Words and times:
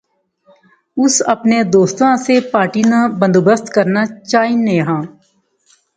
اس 1.01 1.13
اپنے 1.33 1.57
دوستاں 1.75 2.09
آسے 2.15 2.35
پارٹی 2.53 2.81
ناں 2.91 3.03
بندوبست 3.19 3.65
کرنا 3.75 4.01
چاہنے 4.31 4.75
آں 4.93 5.01